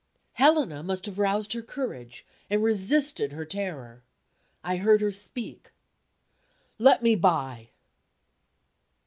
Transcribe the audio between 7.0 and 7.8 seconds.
me by!"